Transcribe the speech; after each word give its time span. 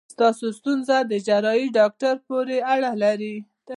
ستاسو 0.13 0.45
ستونزه 0.59 0.97
د 1.11 1.13
جراحي 1.27 1.67
داکټر 1.79 2.15
پورې 2.27 2.57
اړه 2.73 2.91
لري. 3.03 3.35